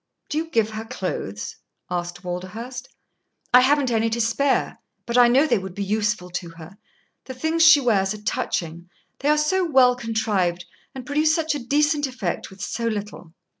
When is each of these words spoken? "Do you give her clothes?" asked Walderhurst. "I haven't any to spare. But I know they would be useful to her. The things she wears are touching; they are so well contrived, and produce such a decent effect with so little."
"Do 0.29 0.39
you 0.39 0.49
give 0.49 0.71
her 0.71 0.83
clothes?" 0.85 1.57
asked 1.91 2.23
Walderhurst. 2.23 2.89
"I 3.53 3.59
haven't 3.61 3.91
any 3.91 4.09
to 4.09 4.19
spare. 4.19 4.79
But 5.05 5.15
I 5.15 5.27
know 5.27 5.45
they 5.45 5.59
would 5.59 5.75
be 5.75 5.83
useful 5.83 6.31
to 6.31 6.49
her. 6.57 6.79
The 7.25 7.35
things 7.35 7.61
she 7.63 7.79
wears 7.79 8.11
are 8.15 8.21
touching; 8.23 8.89
they 9.19 9.29
are 9.29 9.37
so 9.37 9.63
well 9.63 9.95
contrived, 9.95 10.65
and 10.95 11.05
produce 11.05 11.35
such 11.35 11.53
a 11.53 11.59
decent 11.63 12.07
effect 12.07 12.49
with 12.49 12.61
so 12.61 12.87
little." 12.87 13.33